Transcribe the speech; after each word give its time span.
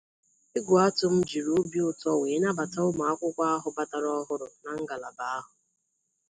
Egwuatum 0.57 1.15
jiri 1.29 1.49
obi 1.59 1.79
ụtọ 1.89 2.09
wee 2.21 2.39
nabata 2.41 2.79
ụmụakwụkwọ 2.89 3.43
ahụ 3.53 3.69
batara 3.77 4.09
ọhụrụ 4.19 4.47
na 4.63 4.71
ngalaba 4.81 5.25
ahụ 5.37 5.51